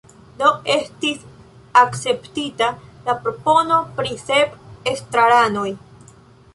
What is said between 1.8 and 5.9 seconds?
akceptita la propono pri sep estraranoj.